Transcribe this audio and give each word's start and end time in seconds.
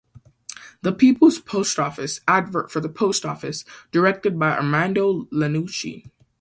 'The 0.81 0.93
People's 0.93 1.37
Post 1.37 1.77
Office' 1.77 2.21
advert 2.27 2.71
for 2.71 2.79
the 2.79 2.89
Post 2.89 3.23
Office, 3.23 3.63
directed 3.91 4.39
by 4.39 4.49
Armando 4.57 5.25
Iannucci. 5.25 6.09